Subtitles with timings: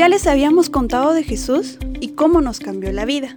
[0.00, 3.36] Ya les habíamos contado de Jesús y cómo nos cambió la vida.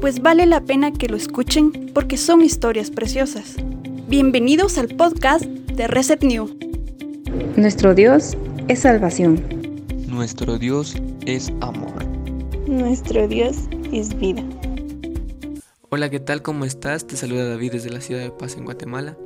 [0.00, 3.56] Pues vale la pena que lo escuchen porque son historias preciosas.
[4.06, 6.56] Bienvenidos al podcast de Reset New.
[7.56, 8.36] Nuestro Dios
[8.68, 9.42] es salvación.
[10.06, 10.94] Nuestro Dios
[11.26, 12.06] es amor.
[12.68, 13.56] Nuestro Dios
[13.92, 14.44] es vida.
[15.88, 16.42] Hola, ¿qué tal?
[16.42, 17.08] ¿Cómo estás?
[17.08, 19.18] Te saluda David desde la ciudad de Paz en Guatemala.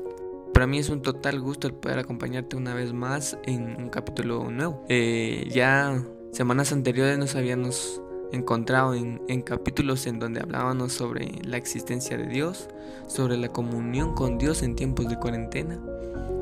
[0.54, 4.50] Para mí es un total gusto el poder acompañarte una vez más en un capítulo
[4.50, 4.86] nuevo.
[4.88, 6.02] Eh, ya
[6.32, 8.00] semanas anteriores nos habíamos
[8.32, 12.68] encontrado en, capítulos en donde hablábamos sobre la existencia de Dios,
[13.06, 15.78] sobre la comunión con Dios en tiempos de cuarentena.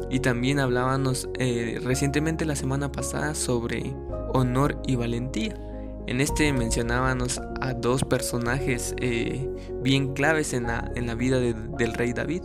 [0.08, 3.94] Y también hablábamos eh, recientemente la semana pasada sobre
[4.32, 5.54] honor y valentía.
[6.06, 9.48] En este mencionábamos a dos personajes eh,
[9.82, 12.42] bien claves en la, en la vida del rey David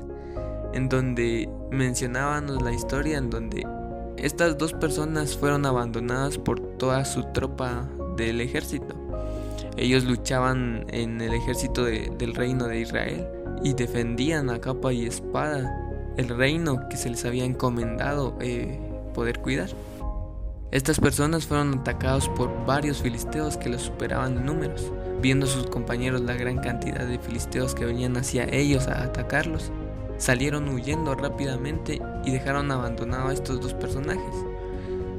[0.75, 3.65] en donde mencionábamos la historia en donde
[4.17, 7.87] estas dos personas fueron abandonadas por toda su tropa
[8.17, 8.95] del ejército.
[9.77, 13.27] Ellos luchaban en el ejército del reino de Israel
[13.63, 15.81] y defendían a capa y espada
[16.17, 18.79] el reino que se les había encomendado eh,
[19.13, 19.69] poder cuidar.
[20.71, 24.91] Estas personas fueron atacados por varios filisteos que los superaban en números.
[25.21, 29.71] Viendo sus compañeros la gran cantidad de filisteos que venían hacia ellos a atacarlos,
[30.17, 34.35] salieron huyendo rápidamente y dejaron abandonado a estos dos personajes.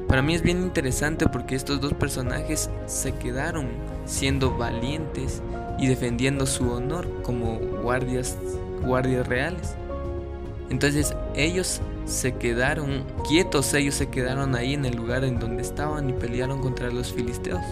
[0.08, 3.68] Para mí es bien interesante porque estos dos personajes se quedaron
[4.04, 5.42] siendo valientes
[5.78, 8.36] y defendiendo su honor como guardias,
[8.82, 9.74] guardias reales.
[10.70, 16.08] Entonces ellos se quedaron quietos, ellos se quedaron ahí en el lugar en donde estaban
[16.08, 17.62] y pelearon contra los filisteos.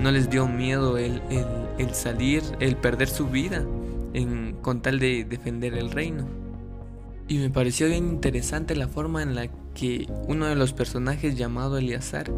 [0.00, 1.22] No les dio miedo el,
[1.78, 3.64] el, salir, el perder su vida
[4.62, 6.26] con tal de defender el reino.
[7.30, 11.78] Y me pareció bien interesante la forma en la que uno de los personajes llamado
[11.78, 12.28] Eleazar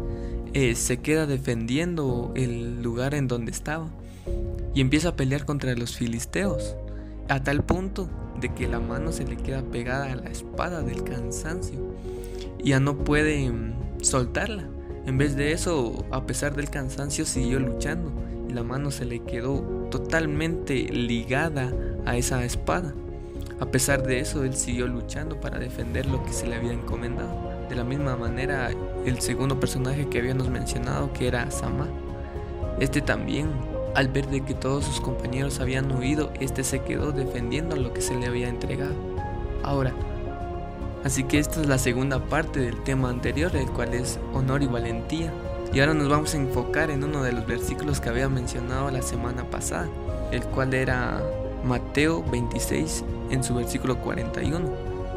[0.53, 3.89] eh, se queda defendiendo el lugar en donde estaba
[4.75, 6.75] y empieza a pelear contra los filisteos
[7.27, 8.07] a tal punto
[8.39, 11.79] de que la mano se le queda pegada a la espada del cansancio
[12.63, 14.63] ya no puede mm, soltarla.
[15.05, 18.11] En vez de eso, a pesar del cansancio, siguió luchando
[18.47, 21.73] y la mano se le quedó totalmente ligada
[22.05, 22.93] a esa espada.
[23.63, 27.49] A pesar de eso, él siguió luchando para defender lo que se le había encomendado.
[27.69, 28.71] De la misma manera,
[29.05, 31.87] el segundo personaje que habíamos mencionado, que era Sama,
[32.81, 33.47] este también,
[33.95, 38.01] al ver de que todos sus compañeros habían huido, este se quedó defendiendo lo que
[38.01, 38.95] se le había entregado.
[39.63, 39.93] Ahora,
[41.05, 44.67] así que esta es la segunda parte del tema anterior, el cual es honor y
[44.67, 45.31] valentía.
[45.73, 49.01] Y ahora nos vamos a enfocar en uno de los versículos que había mencionado la
[49.01, 49.87] semana pasada,
[50.33, 51.23] el cual era
[51.63, 54.69] Mateo 26 en su versículo 41,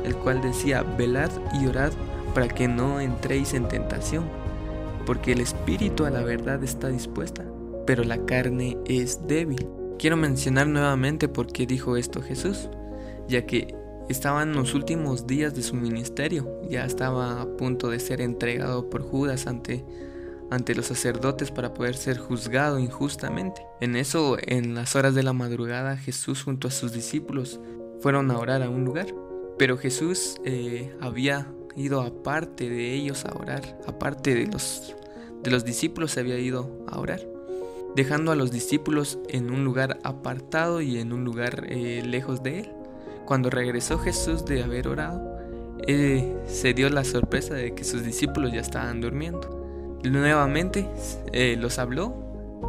[0.04, 1.30] el cual decía, velad
[1.60, 1.92] y orad
[2.34, 4.24] para que no entréis en tentación,
[5.04, 7.44] porque el espíritu a la verdad está dispuesta,
[7.86, 9.66] pero la carne es débil.
[9.98, 12.68] Quiero mencionar nuevamente por qué dijo esto Jesús,
[13.28, 13.74] ya que
[14.08, 18.88] estaba en los últimos días de su ministerio, ya estaba a punto de ser entregado
[18.88, 19.84] por Judas ante
[20.50, 23.62] ante los sacerdotes para poder ser juzgado injustamente.
[23.80, 27.60] En eso, en las horas de la madrugada, Jesús junto a sus discípulos
[28.00, 29.06] fueron a orar a un lugar.
[29.58, 34.94] Pero Jesús eh, había ido aparte de ellos a orar, aparte de los,
[35.42, 37.20] de los discípulos se había ido a orar,
[37.94, 42.60] dejando a los discípulos en un lugar apartado y en un lugar eh, lejos de
[42.60, 42.72] él.
[43.26, 45.36] Cuando regresó Jesús de haber orado,
[45.86, 49.55] eh, se dio la sorpresa de que sus discípulos ya estaban durmiendo.
[50.10, 50.88] Nuevamente
[51.32, 52.14] eh, los habló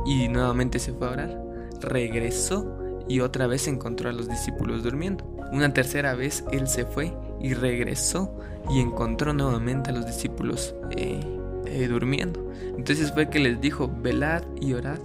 [0.05, 1.43] y nuevamente se fue a orar.
[1.81, 2.77] Regresó
[3.07, 5.25] y otra vez encontró a los discípulos durmiendo.
[5.51, 8.37] Una tercera vez él se fue y regresó
[8.69, 11.19] y encontró nuevamente a los discípulos eh,
[11.65, 12.51] eh, durmiendo.
[12.77, 14.99] Entonces fue que les dijo, velad y orad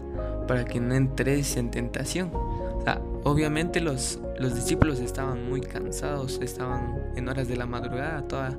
[0.49, 2.31] para que no entréis en tentación.
[3.25, 8.59] obviamente los, los discípulos estaban muy cansados, estaban en horas de la madrugada, toda,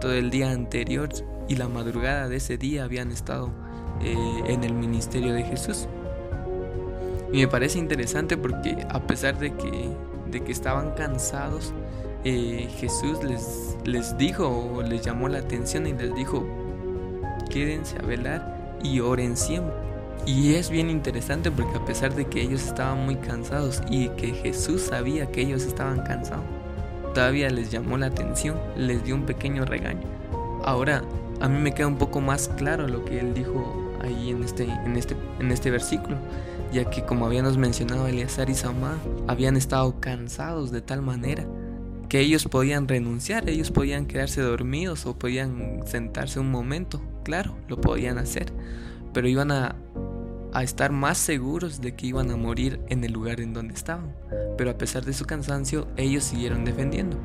[0.00, 1.08] todo el día anterior
[1.48, 3.50] y la madrugada de ese día habían estado
[4.00, 5.86] eh, en el ministerio de Jesús.
[7.32, 9.88] Y me parece interesante porque a pesar de que,
[10.30, 11.72] de que estaban cansados,
[12.24, 16.46] eh, Jesús les, les dijo o les llamó la atención y les dijo,
[17.50, 19.74] quédense a velar y oren siempre.
[20.24, 24.28] Y es bien interesante porque a pesar de que ellos estaban muy cansados y que
[24.28, 26.44] Jesús sabía que ellos estaban cansados,
[27.12, 30.06] todavía les llamó la atención, les dio un pequeño regaño.
[30.64, 31.02] Ahora,
[31.42, 34.62] a mí me queda un poco más claro lo que él dijo ahí en este,
[34.64, 36.16] en este, en este versículo,
[36.72, 38.96] ya que como habíamos mencionado, Eleazar y Samá
[39.26, 41.44] habían estado cansados de tal manera
[42.08, 47.80] que ellos podían renunciar, ellos podían quedarse dormidos o podían sentarse un momento, claro, lo
[47.80, 48.52] podían hacer,
[49.12, 49.74] pero iban a,
[50.52, 54.14] a estar más seguros de que iban a morir en el lugar en donde estaban.
[54.56, 57.16] Pero a pesar de su cansancio, ellos siguieron defendiendo.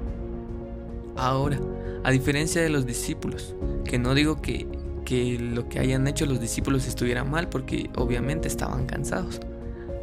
[1.17, 1.59] Ahora,
[2.03, 3.55] a diferencia de los discípulos,
[3.87, 4.67] que no digo que,
[5.05, 9.39] que lo que hayan hecho los discípulos estuviera mal, porque obviamente estaban cansados.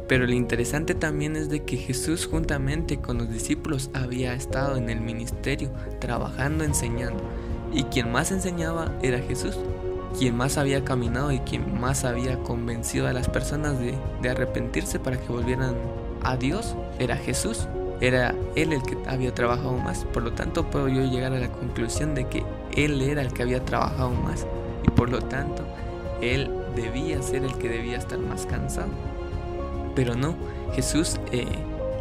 [0.07, 4.89] Pero lo interesante también es de que Jesús juntamente con los discípulos había estado en
[4.89, 7.23] el ministerio, trabajando, enseñando.
[7.73, 9.57] Y quien más enseñaba era Jesús
[10.17, 13.95] quien más había caminado y quien más había convencido a las personas de,
[14.29, 15.75] arrepentirse para que volvieran
[16.23, 17.67] a Dios era Jesús.
[18.01, 20.05] Era Él el que había trabajado más.
[20.05, 22.43] Por lo tanto, puedo yo llegar a la conclusión de que
[22.75, 24.45] Él era el que había trabajado más.
[24.85, 25.63] Y por lo tanto,
[26.21, 28.89] Él debía ser el que debía estar más cansado.
[29.95, 30.35] Pero no,
[30.73, 31.45] Jesús eh,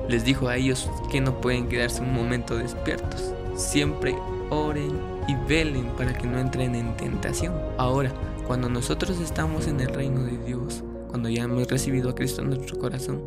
[0.09, 3.33] les dijo a ellos que no pueden quedarse un momento despiertos.
[3.55, 4.17] Siempre
[4.51, 4.91] oren
[5.29, 7.55] y velen para que no entren en tentación.
[7.79, 8.13] Ahora,
[8.47, 12.49] cuando nosotros estamos en el reino de Dios, cuando ya hemos recibido a Cristo en
[12.49, 13.23] nuestro corazón,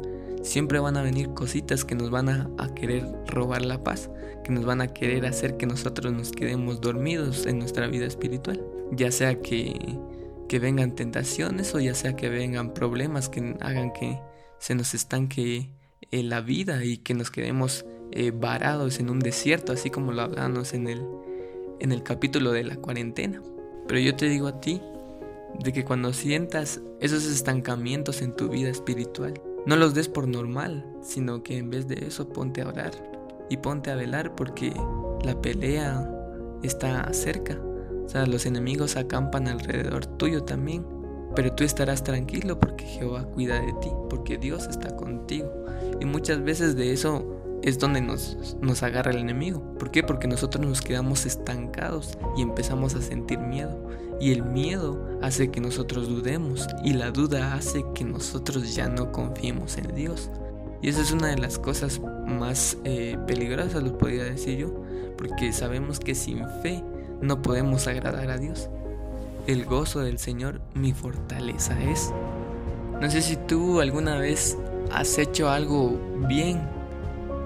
[0.47, 4.09] siempre van a venir cositas que nos van a, querer robar la paz,
[4.43, 8.63] que nos van a querer hacer que nosotros nos quedemos dormidos en nuestra vida espiritual.
[8.91, 9.99] Ya sea que,
[10.59, 14.19] vengan tentaciones o ya sea que vengan problemas que hagan que
[14.59, 15.69] se nos estanque
[16.11, 20.21] eh, la vida y que nos quedemos eh, varados en un desierto, así como lo
[20.21, 21.05] hablamos en el,
[21.79, 23.41] en el capítulo de la cuarentena.
[23.87, 24.81] Pero yo te digo a ti
[25.59, 29.33] de que cuando sientas esos estancamientos en tu vida espiritual,
[29.65, 32.91] no los des por normal, sino que en vez de eso ponte a orar
[33.49, 34.73] y ponte a velar porque
[35.23, 36.09] la pelea
[36.63, 37.59] está cerca.
[38.05, 40.85] O sea, los enemigos acampan alrededor tuyo también.
[41.35, 45.51] Pero tú estarás tranquilo porque Jehová cuida de ti, porque Dios está contigo.
[45.99, 49.61] Y muchas veces de eso es donde nos, nos agarra el enemigo.
[49.77, 50.03] ¿Por qué?
[50.03, 53.77] Porque nosotros nos quedamos estancados y empezamos a sentir miedo.
[54.19, 59.11] Y el miedo hace que nosotros dudemos y la duda hace que nosotros ya no
[59.11, 60.31] confiemos en Dios.
[60.81, 64.83] Y esa es una de las cosas más eh, peligrosas, lo podría decir yo,
[65.17, 66.83] porque sabemos que sin fe
[67.21, 68.69] no podemos agradar a Dios.
[69.47, 72.13] El gozo del Señor mi fortaleza es.
[73.01, 74.57] No sé si tú alguna vez
[74.91, 76.76] has hecho algo bien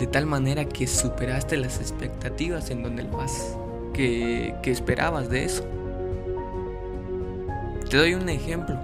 [0.01, 3.55] de tal manera que superaste las expectativas en donde más
[3.93, 5.63] que, que esperabas de eso.
[7.87, 8.79] Te doy un ejemplo.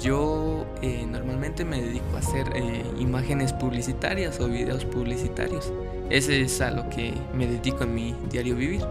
[0.00, 5.70] Yo eh, normalmente me dedico a hacer eh, imágenes publicitarias o videos publicitarios.
[6.08, 8.86] Ese es a lo que me dedico en mi diario vivir.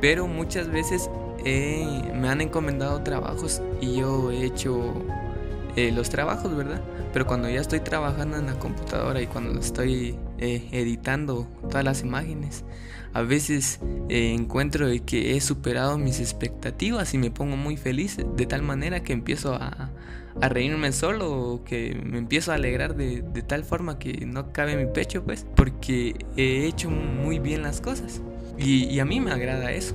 [0.00, 1.10] Pero muchas veces
[1.44, 4.94] me han encomendado trabajos y yo he hecho
[5.76, 6.80] eh, los trabajos, ¿verdad?
[7.12, 12.00] Pero cuando ya estoy trabajando en la computadora y cuando estoy eh, editando todas las
[12.00, 12.64] imágenes,
[13.12, 18.46] a veces eh, encuentro que he superado mis expectativas y me pongo muy feliz de
[18.46, 19.90] tal manera que empiezo a,
[20.40, 24.90] reírme solo o que me empiezo a alegrar de, tal forma que no cabe mi
[24.90, 28.22] pecho, pues, porque he hecho muy bien las cosas.
[28.58, 29.94] y a mí me agrada eso.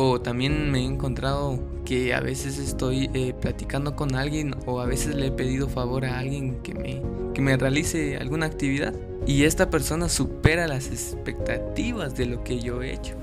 [0.00, 4.86] O también me he encontrado que a veces estoy eh, platicando con alguien o a
[4.86, 7.02] veces le he pedido favor a alguien que me,
[7.34, 8.94] que me realice alguna actividad
[9.26, 13.14] y esta persona supera las expectativas de lo que yo he hecho.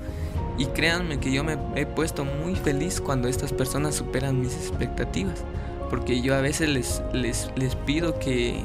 [0.58, 5.44] Y créanme que yo me he puesto muy feliz cuando estas personas superan mis expectativas.
[5.88, 8.60] Porque yo a veces les, les, les pido que,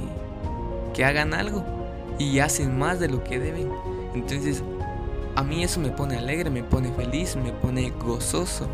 [0.94, 1.64] que hagan algo
[2.20, 3.70] y hacen más de lo que deben.
[4.14, 4.64] Entonces
[5.36, 8.68] a mí eso me pone alegre, me pone feliz, me pone gozoso.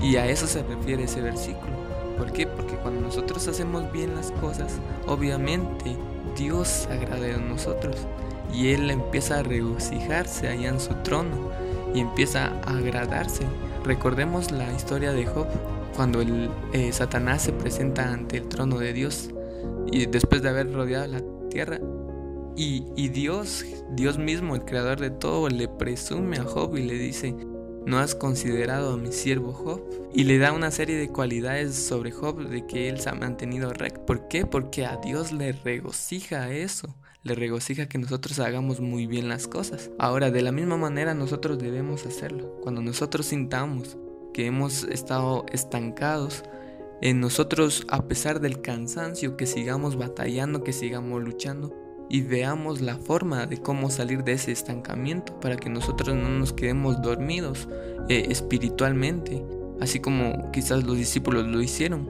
[0.00, 1.72] Y a eso se refiere ese versículo.
[2.16, 2.46] ¿Por qué?
[2.46, 4.74] Porque cuando nosotros hacemos bien las cosas,
[5.06, 5.96] obviamente
[6.36, 7.96] Dios se agrada de nosotros.
[8.52, 11.50] Y Él empieza a regocijarse allá en su trono.
[11.94, 13.44] Y empieza a agradarse.
[13.84, 15.46] Recordemos la historia de Job.
[15.96, 19.30] Cuando el, eh, Satanás se presenta ante el trono de Dios.
[19.90, 21.78] Y después de haber rodeado la tierra,
[22.56, 27.34] y, Dios, Dios mismo, el creador de todo, le presume a Job y le dice,
[27.86, 29.82] ¿no has considerado a mi siervo Job?
[30.12, 33.72] Y le da una serie de cualidades sobre Job de que él se ha mantenido
[33.72, 34.06] recto.
[34.06, 34.46] ¿Por qué?
[34.46, 36.94] Porque a Dios le regocija eso.
[37.22, 39.90] Le regocija que nosotros hagamos muy bien las cosas.
[39.98, 42.60] Ahora, de la misma manera nosotros debemos hacerlo.
[42.62, 43.96] Cuando nosotros sintamos
[44.32, 46.44] que hemos estado estancados,
[47.00, 51.83] en nosotros, a pesar del cansancio, que sigamos batallando, que sigamos luchando,
[52.14, 56.52] y veamos la forma de cómo salir de ese estancamiento para que nosotros no nos
[56.52, 57.68] quedemos dormidos
[58.08, 59.44] eh, espiritualmente,
[59.80, 62.08] así como quizás los discípulos lo hicieron.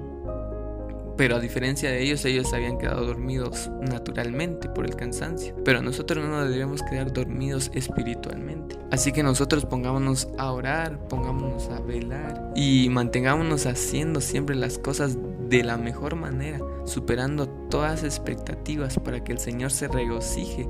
[1.17, 5.57] Pero a diferencia de ellos, ellos habían quedado dormidos naturalmente por el cansancio.
[5.65, 8.77] Pero nosotros no nos debemos quedar dormidos espiritualmente.
[8.91, 15.17] Así que nosotros pongámonos a orar, pongámonos a velar y mantengámonos haciendo siempre las cosas
[15.59, 20.67] de la mejor manera, superando todas expectativas para que el Señor se regocije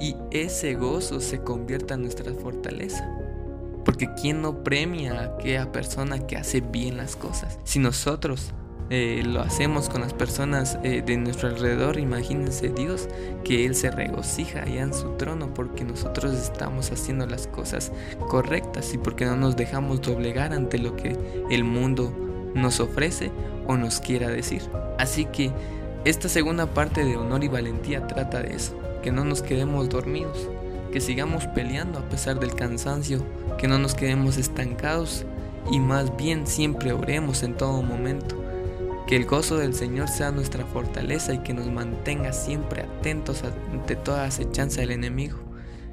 [0.00, 3.04] y ese gozo se convierta en nuestra fortaleza.
[3.84, 7.58] Porque ¿quién no premia a aquella persona que hace bien las cosas?
[7.64, 8.52] Si nosotros
[8.90, 13.08] eh, lo hacemos con las personas eh, de nuestro alrededor, imagínense Dios
[13.42, 17.90] que Él se regocija allá en su trono porque nosotros estamos haciendo las cosas
[18.28, 21.16] correctas y porque no nos dejamos doblegar ante lo que
[21.50, 23.30] el mundo nos ofrece
[23.66, 24.62] o nos quiera decir.
[24.98, 25.52] Así que
[26.04, 30.48] esta segunda parte de honor y valentía trata de eso, que no nos quedemos dormidos,
[30.92, 33.24] que sigamos peleando a pesar del cansancio,
[33.56, 35.24] que no nos quedemos estancados
[35.70, 38.36] y más bien siempre oremos en todo momento.
[39.06, 43.42] Que el gozo del Señor sea nuestra fortaleza y que nos mantenga siempre atentos
[43.72, 45.38] ante toda acechanza del enemigo.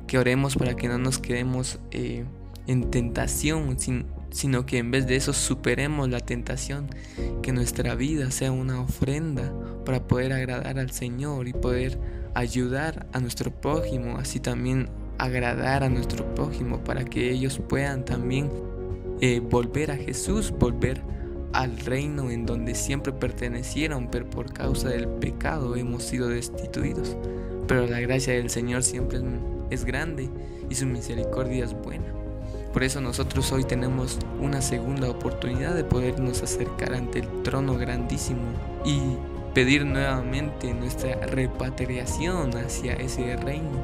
[0.07, 2.25] Que oremos para que no nos quedemos eh,
[2.67, 3.67] en tentación,
[4.31, 6.87] sino que en vez de eso superemos la tentación.
[7.41, 9.51] Que nuestra vida sea una ofrenda
[9.85, 11.97] para poder agradar al Señor y poder
[12.33, 18.49] ayudar a nuestro prójimo, así también agradar a nuestro prójimo para que ellos puedan también
[19.21, 21.01] eh, volver a Jesús, volver
[21.51, 27.17] al reino en donde siempre pertenecieron, pero por causa del pecado hemos sido destituidos.
[27.67, 29.19] Pero la gracia del Señor siempre
[29.69, 30.29] es grande
[30.69, 32.18] y su misericordia es buena.
[32.73, 38.43] Por eso nosotros hoy tenemos una segunda oportunidad de podernos acercar ante el trono grandísimo
[38.85, 38.99] y
[39.55, 43.79] pedir nuevamente nuestra repatriación hacia ese reino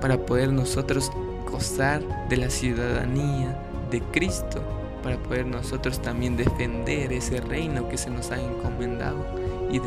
[0.00, 1.12] para poder nosotros
[1.48, 3.56] gozar de la ciudadanía
[3.92, 4.60] de Cristo,
[5.04, 9.24] para poder nosotros también defender ese reino que se nos ha encomendado
[9.70, 9.78] y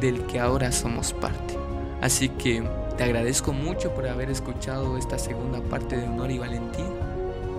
[0.00, 1.56] del que ahora somos parte.
[2.00, 2.62] Así que
[2.96, 6.86] te agradezco mucho por haber escuchado esta segunda parte de Honor y Valentía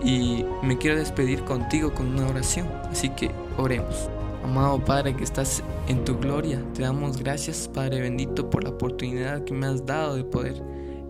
[0.03, 4.10] y me quiero despedir contigo con una oración, así que oremos.
[4.44, 9.44] Amado Padre que estás en tu gloria, te damos gracias Padre bendito por la oportunidad
[9.44, 10.63] que me has dado de poder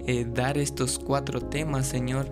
[0.08, 2.28] eh, dar estos cuatro temas, Señor,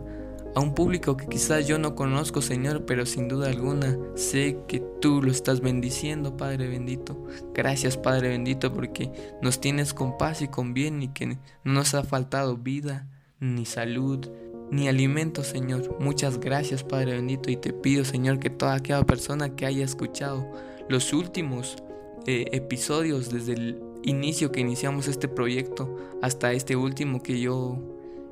[0.55, 4.79] a un público que quizás yo no conozco, Señor, pero sin duda alguna sé que
[4.99, 7.27] tú lo estás bendiciendo, Padre bendito.
[7.53, 9.11] Gracias, Padre bendito, porque
[9.41, 13.07] nos tienes con paz y con bien y que no nos ha faltado vida,
[13.39, 14.27] ni salud,
[14.71, 15.97] ni alimento, Señor.
[15.99, 20.45] Muchas gracias, Padre bendito, y te pido, Señor, que toda aquella persona que haya escuchado
[20.89, 21.77] los últimos
[22.25, 27.77] eh, episodios desde el inicio que iniciamos este proyecto hasta este último que yo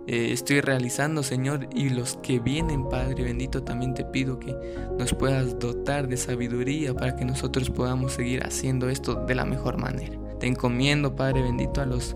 [0.08, 4.56] eh, estoy realizando, Señor, y los que vienen, Padre bendito, también te pido que
[5.00, 9.78] nos puedas dotar de sabiduría para que nosotros podamos seguir haciendo esto de la mejor
[9.78, 10.18] manera.
[10.40, 12.16] Te encomiendo, Padre bendito, a los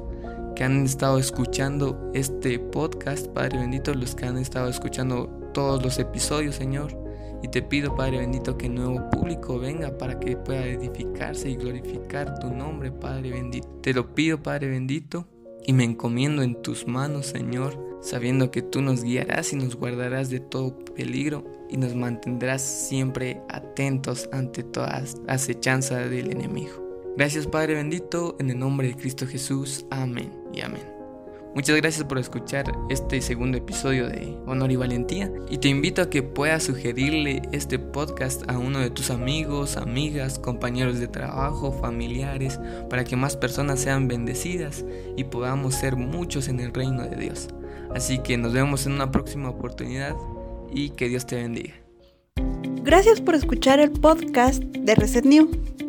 [0.59, 5.97] que han estado escuchando este podcast, Padre bendito, los que han estado escuchando todos los
[5.99, 7.01] episodios, Señor.
[7.41, 12.37] Y te pido, Padre bendito, que nuevo público venga para que pueda edificarse y glorificar
[12.39, 13.69] tu nombre, Padre bendito.
[13.81, 15.25] Te lo pido, Padre bendito,
[15.65, 20.29] y me encomiendo en tus manos, Señor, sabiendo que tú nos guiarás y nos guardarás
[20.29, 26.88] de todo peligro y nos mantendrás siempre atentos ante toda acechanza del enemigo.
[27.19, 29.85] Gracias, Padre bendito, en el nombre de Cristo Jesús.
[29.91, 30.83] Amén y amén.
[31.53, 36.09] Muchas gracias por escuchar este segundo episodio de Honor y Valentía y te invito a
[36.09, 42.57] que puedas sugerirle este podcast a uno de tus amigos, amigas, compañeros de trabajo, familiares,
[42.89, 44.85] para que más personas sean bendecidas
[45.17, 47.49] y podamos ser muchos en el reino de Dios.
[47.93, 50.15] Así que nos vemos en una próxima oportunidad
[50.71, 51.73] y que Dios te bendiga.
[52.81, 55.88] Gracias por escuchar el podcast de Reset New.